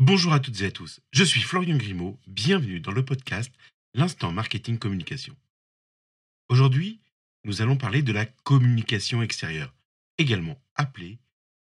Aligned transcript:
Bonjour 0.00 0.32
à 0.32 0.38
toutes 0.38 0.60
et 0.60 0.66
à 0.66 0.70
tous, 0.70 1.00
je 1.10 1.24
suis 1.24 1.40
Florian 1.40 1.76
Grimaud, 1.76 2.20
bienvenue 2.28 2.78
dans 2.78 2.92
le 2.92 3.04
podcast 3.04 3.52
L'instant 3.94 4.30
marketing 4.30 4.78
communication. 4.78 5.34
Aujourd'hui, 6.48 7.00
nous 7.42 7.62
allons 7.62 7.76
parler 7.76 8.02
de 8.02 8.12
la 8.12 8.24
communication 8.24 9.22
extérieure, 9.22 9.74
également 10.16 10.56
appelée 10.76 11.18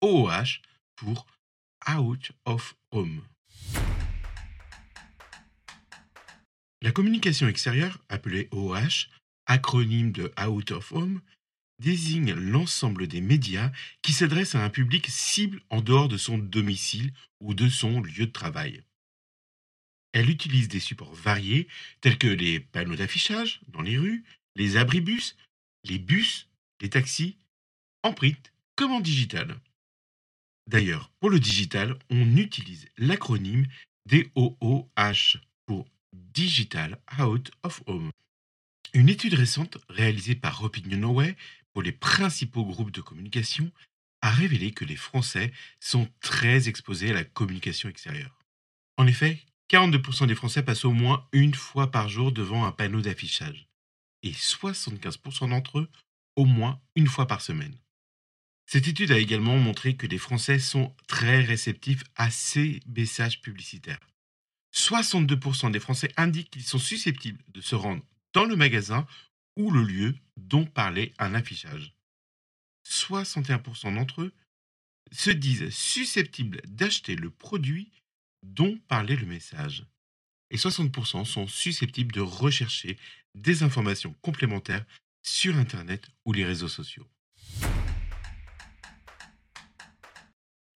OOH 0.01 0.61
pour 0.95 1.27
Out 1.93 2.31
of 2.45 2.77
Home. 2.91 3.21
La 6.81 6.93
communication 6.93 7.49
extérieure, 7.49 7.99
appelée 8.07 8.47
OOH, 8.53 9.09
acronyme 9.45 10.13
de 10.13 10.31
Out 10.41 10.71
of 10.71 10.89
Home, 10.93 11.19
désigne 11.81 12.33
l'ensemble 12.33 13.07
des 13.07 13.19
médias 13.19 13.71
qui 14.01 14.13
s'adressent 14.13 14.55
à 14.55 14.63
un 14.63 14.69
public 14.69 15.07
cible 15.09 15.61
en 15.69 15.81
dehors 15.81 16.07
de 16.07 16.17
son 16.17 16.37
domicile 16.37 17.11
ou 17.41 17.53
de 17.53 17.67
son 17.67 18.01
lieu 18.01 18.27
de 18.27 18.31
travail. 18.31 18.83
Elle 20.13 20.29
utilise 20.29 20.67
des 20.67 20.79
supports 20.79 21.13
variés 21.13 21.67
tels 21.99 22.17
que 22.17 22.27
les 22.27 22.59
panneaux 22.59 22.95
d'affichage 22.95 23.61
dans 23.67 23.81
les 23.81 23.97
rues, 23.97 24.23
les 24.55 24.77
abribus, 24.77 25.35
les 25.83 25.97
bus, 25.97 26.47
les 26.81 26.89
taxis, 26.89 27.37
en 28.03 28.13
print 28.13 28.53
comme 28.75 28.91
en 28.91 28.99
digital. 28.99 29.59
D'ailleurs, 30.67 31.11
pour 31.19 31.29
le 31.29 31.39
digital, 31.39 31.97
on 32.09 32.37
utilise 32.37 32.87
l'acronyme 32.97 33.65
DOOH 34.05 35.39
pour 35.65 35.89
Digital 36.13 36.99
Out 37.19 37.51
of 37.63 37.81
Home. 37.87 38.11
Une 38.93 39.09
étude 39.09 39.35
récente 39.35 39.77
réalisée 39.89 40.35
par 40.35 40.63
Opinionway 40.63 41.35
pour 41.73 41.81
les 41.81 41.91
principaux 41.91 42.65
groupes 42.65 42.91
de 42.91 43.01
communication 43.01 43.71
a 44.21 44.31
révélé 44.31 44.71
que 44.71 44.85
les 44.85 44.95
Français 44.95 45.51
sont 45.79 46.07
très 46.19 46.69
exposés 46.69 47.11
à 47.11 47.15
la 47.15 47.23
communication 47.23 47.89
extérieure. 47.89 48.37
En 48.97 49.07
effet, 49.07 49.39
42% 49.69 50.27
des 50.27 50.35
Français 50.35 50.63
passent 50.63 50.85
au 50.85 50.91
moins 50.91 51.27
une 51.31 51.55
fois 51.55 51.91
par 51.91 52.09
jour 52.09 52.31
devant 52.31 52.65
un 52.65 52.71
panneau 52.71 53.01
d'affichage 53.01 53.67
et 54.23 54.31
75% 54.31 55.49
d'entre 55.49 55.79
eux 55.79 55.89
au 56.35 56.45
moins 56.45 56.79
une 56.95 57.07
fois 57.07 57.27
par 57.27 57.41
semaine. 57.41 57.75
Cette 58.65 58.87
étude 58.87 59.11
a 59.11 59.17
également 59.17 59.57
montré 59.57 59.95
que 59.95 60.07
les 60.07 60.17
Français 60.17 60.59
sont 60.59 60.95
très 61.07 61.41
réceptifs 61.41 62.03
à 62.15 62.29
ces 62.29 62.79
messages 62.85 63.41
publicitaires. 63.41 63.99
62% 64.73 65.71
des 65.71 65.79
Français 65.79 66.13
indiquent 66.15 66.51
qu'ils 66.51 66.63
sont 66.63 66.79
susceptibles 66.79 67.43
de 67.49 67.59
se 67.59 67.75
rendre 67.75 68.03
dans 68.33 68.45
le 68.45 68.55
magasin 68.55 69.05
ou 69.57 69.71
le 69.71 69.83
lieu 69.83 70.15
dont 70.37 70.65
parlait 70.65 71.13
un 71.19 71.33
affichage. 71.33 71.93
61% 72.85 73.95
d'entre 73.95 74.21
eux 74.21 74.33
se 75.11 75.29
disent 75.29 75.69
susceptibles 75.69 76.61
d'acheter 76.65 77.15
le 77.15 77.29
produit 77.29 77.91
dont 78.43 78.77
parlait 78.87 79.15
le 79.15 79.25
message. 79.25 79.85
Et 80.49 80.57
60% 80.57 81.25
sont 81.25 81.47
susceptibles 81.47 82.13
de 82.13 82.21
rechercher 82.21 82.97
des 83.35 83.63
informations 83.63 84.13
complémentaires 84.21 84.85
sur 85.23 85.55
Internet 85.57 86.09
ou 86.25 86.33
les 86.33 86.45
réseaux 86.45 86.67
sociaux. 86.67 87.07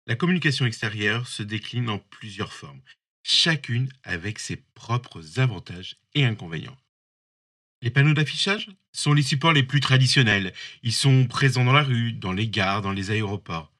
La 0.07 0.17
communication 0.17 0.67
extérieure 0.67 1.27
se 1.27 1.43
décline 1.43 1.89
en 1.89 1.99
plusieurs 1.99 2.53
formes, 2.53 2.83
chacune 3.23 3.91
avec 4.03 4.39
ses 4.39 4.57
propres 4.57 5.41
avantages 5.41 5.97
et 6.15 6.25
inconvénients. 6.25 6.77
Les 7.85 7.91
panneaux 7.91 8.15
d'affichage 8.15 8.71
sont 8.93 9.13
les 9.13 9.23
supports 9.23 9.53
les 9.53 9.63
plus 9.63 9.81
traditionnels. 9.81 10.55
Ils 10.83 10.95
sont 10.95 11.27
présents 11.27 11.67
dans 11.67 11.75
la 11.75 11.83
rue, 11.83 12.15
dans 12.15 12.33
les 12.33 12.49
gares, 12.49 12.81
dans 12.81 12.93
les 12.93 13.11
aéroports. 13.11 13.71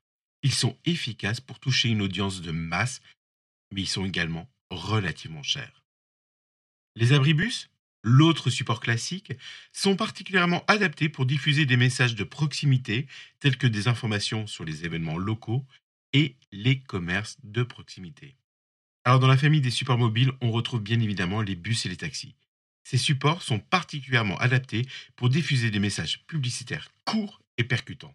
Ils 0.43 0.53
sont 0.53 0.77
efficaces 0.85 1.41
pour 1.41 1.59
toucher 1.59 1.89
une 1.89 2.03
audience 2.03 2.43
de 2.43 2.51
masse, 2.51 3.01
mais 3.73 3.81
ils 3.81 3.89
sont 3.89 4.05
également 4.05 4.47
relativement 4.69 5.43
chers. 5.43 5.87
Les 6.97 7.15
abribus, 7.15 7.71
l'autre 8.03 8.51
support 8.51 8.81
classique, 8.81 9.33
sont 9.73 9.97
particulièrement 9.97 10.67
adaptés 10.67 11.09
pour 11.09 11.25
diffuser 11.25 11.65
des 11.65 11.79
messages 11.79 12.15
de 12.15 12.25
proximité 12.25 13.07
tels 13.41 13.57
que 13.57 13.67
des 13.67 13.89
informations 13.89 14.47
sur 14.47 14.67
les 14.67 14.85
événements 14.85 15.17
locaux 15.17 15.65
et 16.13 16.37
les 16.53 16.79
commerces 16.79 17.39
de 17.43 17.63
proximité. 17.63 18.37
Alors 19.07 19.19
dans 19.19 19.29
la 19.29 19.39
famille 19.39 19.63
des 19.63 19.71
supports 19.71 19.97
mobiles, 19.97 20.33
on 20.43 20.51
retrouve 20.51 20.83
bien 20.83 21.01
évidemment 21.01 21.41
les 21.41 21.57
bus 21.57 21.87
et 21.87 21.89
les 21.89 21.97
taxis. 21.97 22.35
Ces 22.85 22.99
supports 22.99 23.43
sont 23.43 23.59
particulièrement 23.59 24.39
adaptés 24.39 24.87
pour 25.17 25.31
diffuser 25.31 25.71
des 25.71 25.79
messages 25.79 26.25
publicitaires 26.27 26.91
courts 27.05 27.41
et 27.57 27.65
percutants. 27.65 28.15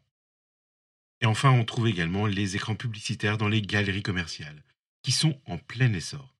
Et 1.21 1.25
enfin, 1.25 1.51
on 1.51 1.65
trouve 1.65 1.87
également 1.87 2.27
les 2.27 2.55
écrans 2.55 2.75
publicitaires 2.75 3.37
dans 3.37 3.49
les 3.49 3.61
galeries 3.61 4.03
commerciales, 4.03 4.63
qui 5.01 5.11
sont 5.11 5.41
en 5.47 5.57
plein 5.57 5.91
essor. 5.93 6.35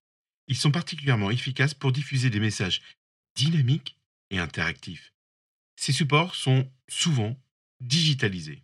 Ils 0.47 0.55
sont 0.55 0.71
particulièrement 0.71 1.31
efficaces 1.31 1.73
pour 1.73 1.91
diffuser 1.91 2.29
des 2.29 2.39
messages 2.39 2.81
dynamiques 3.35 3.97
et 4.29 4.37
interactifs. 4.37 5.13
Ces 5.75 5.91
supports 5.91 6.35
sont 6.35 6.71
souvent 6.87 7.35
digitalisés. 7.81 8.63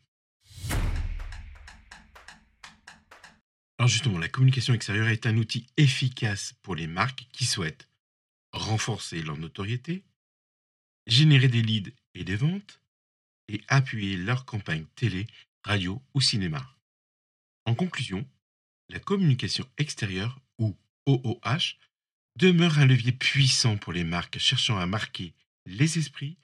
Alors 3.77 3.89
justement, 3.89 4.19
la 4.19 4.29
communication 4.29 4.73
extérieure 4.73 5.09
est 5.09 5.25
un 5.25 5.37
outil 5.37 5.67
efficace 5.75 6.53
pour 6.61 6.75
les 6.75 6.87
marques 6.87 7.27
qui 7.33 7.45
souhaitent 7.45 7.89
renforcer 8.55 9.21
leur 9.21 9.37
notoriété, 9.37 10.03
générer 11.07 11.47
des 11.47 11.61
leads 11.61 11.91
et 12.13 12.23
des 12.23 12.35
ventes, 12.35 12.81
et 13.47 13.61
appuyer 13.67 14.17
leur 14.17 14.45
campagne 14.45 14.85
télé, 14.95 15.27
radio 15.63 16.01
ou 16.13 16.21
cinéma. 16.21 16.75
En 17.65 17.75
conclusion, 17.75 18.27
la 18.89 18.99
communication 18.99 19.67
extérieure, 19.77 20.39
ou 20.57 20.75
OOH, 21.05 21.77
demeure 22.37 22.79
un 22.79 22.85
levier 22.85 23.11
puissant 23.11 23.77
pour 23.77 23.93
les 23.93 24.03
marques 24.03 24.39
cherchant 24.39 24.77
à 24.77 24.85
marquer 24.85 25.33
les 25.65 25.97
esprits 25.97 26.37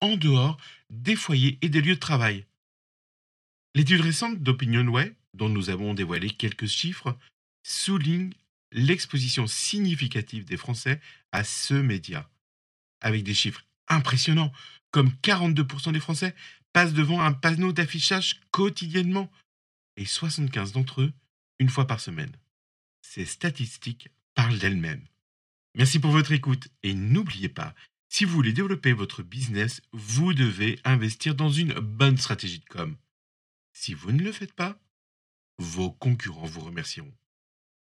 en 0.00 0.16
dehors 0.16 0.58
des 0.90 1.16
foyers 1.16 1.58
et 1.62 1.68
des 1.68 1.80
lieux 1.80 1.94
de 1.94 2.00
travail. 2.00 2.46
L'étude 3.74 4.00
récente 4.00 4.42
d'OpinionWay, 4.42 5.14
dont 5.34 5.48
nous 5.48 5.70
avons 5.70 5.94
dévoilé 5.94 6.30
quelques 6.30 6.66
chiffres, 6.66 7.16
souligne 7.62 8.32
l'exposition 8.72 9.46
significative 9.46 10.44
des 10.44 10.56
Français 10.56 11.00
à 11.32 11.44
ce 11.44 11.74
média, 11.74 12.28
avec 13.00 13.22
des 13.22 13.34
chiffres 13.34 13.64
impressionnants, 13.88 14.52
comme 14.90 15.10
42% 15.22 15.92
des 15.92 16.00
Français 16.00 16.34
passent 16.72 16.94
devant 16.94 17.20
un 17.20 17.32
panneau 17.32 17.72
d'affichage 17.72 18.40
quotidiennement, 18.50 19.30
et 19.96 20.06
75 20.06 20.72
d'entre 20.72 21.02
eux 21.02 21.12
une 21.58 21.68
fois 21.68 21.86
par 21.86 22.00
semaine. 22.00 22.34
Ces 23.02 23.26
statistiques 23.26 24.08
parlent 24.34 24.58
d'elles-mêmes. 24.58 25.06
Merci 25.74 25.98
pour 25.98 26.10
votre 26.10 26.32
écoute 26.32 26.68
et 26.82 26.94
n'oubliez 26.94 27.48
pas, 27.48 27.74
si 28.08 28.24
vous 28.24 28.32
voulez 28.34 28.52
développer 28.52 28.92
votre 28.92 29.22
business, 29.22 29.80
vous 29.92 30.34
devez 30.34 30.78
investir 30.84 31.34
dans 31.34 31.50
une 31.50 31.74
bonne 31.74 32.18
stratégie 32.18 32.60
de 32.60 32.64
com. 32.66 32.96
Si 33.72 33.94
vous 33.94 34.12
ne 34.12 34.22
le 34.22 34.32
faites 34.32 34.52
pas, 34.52 34.78
vos 35.58 35.90
concurrents 35.92 36.46
vous 36.46 36.60
remercieront. 36.60 37.12